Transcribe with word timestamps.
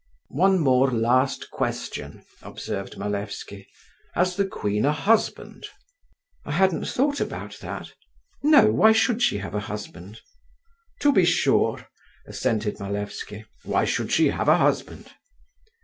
"One 0.29 0.57
more 0.57 0.89
last 0.89 1.51
question," 1.51 2.25
observed 2.41 2.97
Malevsky, 2.97 3.67
"has 4.15 4.35
the 4.35 4.47
queen 4.47 4.83
a 4.83 4.91
husband?" 4.91 5.67
"I 6.43 6.53
hadn't 6.53 6.85
thought 6.85 7.19
about 7.21 7.59
that. 7.61 7.93
No, 8.41 8.71
why 8.73 8.93
should 8.93 9.21
she 9.21 9.37
have 9.37 9.53
a 9.53 9.59
husband?" 9.69 10.21
"To 11.01 11.13
be 11.13 11.23
sure," 11.23 11.87
assented 12.25 12.79
Malevsky, 12.79 13.45
"why 13.61 13.85
should 13.85 14.11
she 14.11 14.29
have 14.29 14.49
a 14.49 14.57
husband?" 14.57 15.11